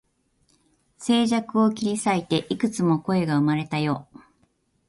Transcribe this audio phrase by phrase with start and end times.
[0.97, 4.07] 静寂を切り裂いて、幾つも声が生まれたよ